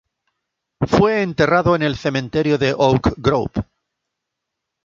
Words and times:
Fue 0.87 1.21
enterrado 1.21 1.75
en 1.75 1.83
el 1.83 1.95
cementerio 1.95 2.57
de 2.57 2.73
Oak 2.73 3.13
Grove. 3.17 3.51